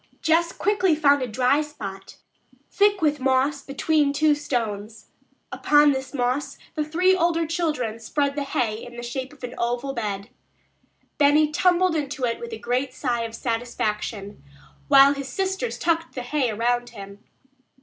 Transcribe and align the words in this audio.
Jess 0.23 0.51
quickly 0.51 0.95
found 0.95 1.21
a 1.21 1.27
dry 1.27 1.61
spot 1.61 2.17
thick 2.71 3.03
with 3.03 3.19
moss 3.19 3.61
between 3.61 4.11
two 4.13 4.33
stones. 4.33 5.09
Upon 5.51 5.91
this 5.91 6.11
moss 6.11 6.57
the 6.73 6.83
three 6.83 7.15
older 7.15 7.45
children 7.45 7.99
spread 7.99 8.33
the 8.35 8.41
hay 8.43 8.83
in 8.83 8.95
the 8.97 9.03
shape 9.03 9.31
of 9.31 9.43
an 9.43 9.53
oval 9.59 9.93
bed. 9.93 10.29
Benny 11.19 11.51
tumbled 11.51 11.95
into 11.95 12.25
it 12.25 12.39
with 12.39 12.51
a 12.51 12.57
great 12.57 12.95
sigh 12.95 13.21
of 13.25 13.35
satisfaction, 13.35 14.43
while 14.87 15.13
his 15.13 15.27
sisters 15.27 15.77
tucked 15.77 16.15
the 16.15 16.23
hay 16.23 16.49
around 16.49 16.89
him. 16.89 17.23